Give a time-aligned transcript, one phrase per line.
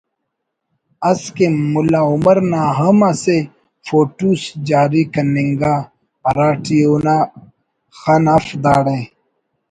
[1.09, 3.37] اس کہ ملا عمر نا ہم اسہ
[3.85, 5.75] فوٹوس جاری کننگا
[6.23, 7.15] ہراٹی اونا
[7.99, 8.99] خن اف داڑے